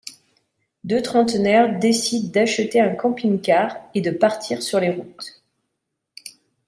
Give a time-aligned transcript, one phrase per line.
[0.83, 5.43] Deux trentenaires décident d'acheter un camping-car et de partir sur les routes...